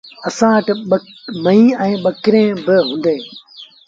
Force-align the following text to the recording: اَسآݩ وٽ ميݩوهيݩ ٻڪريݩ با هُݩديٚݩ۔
اَسآݩ 0.27 0.59
وٽ 0.89 1.03
ميݩوهيݩ 1.43 2.01
ٻڪريݩ 2.03 2.57
با 2.65 2.75
هُݩديٚݩ۔ 2.89 3.25